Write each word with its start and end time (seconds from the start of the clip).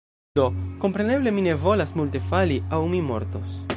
do, 0.37 0.45
kompreneble, 0.85 1.33
mi 1.35 1.43
ne 1.47 1.53
volas 1.65 1.93
multe 2.01 2.23
fali, 2.31 2.59
aŭ 2.79 2.81
mi 2.95 3.03
mortos. 3.11 3.59